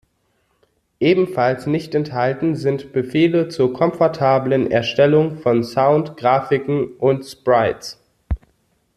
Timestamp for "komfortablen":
3.71-4.71